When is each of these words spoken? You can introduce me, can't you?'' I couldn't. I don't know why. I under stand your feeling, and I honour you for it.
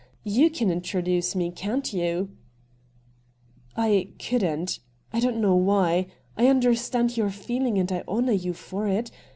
You 0.23 0.49
can 0.49 0.71
introduce 0.71 1.35
me, 1.35 1.51
can't 1.51 1.93
you?'' 1.93 2.31
I 3.87 4.13
couldn't. 4.17 4.79
I 5.13 5.19
don't 5.19 5.37
know 5.39 5.53
why. 5.53 6.07
I 6.35 6.49
under 6.49 6.73
stand 6.73 7.17
your 7.17 7.29
feeling, 7.29 7.77
and 7.77 7.91
I 7.91 8.03
honour 8.07 8.33
you 8.33 8.53
for 8.53 8.87
it. 8.87 9.11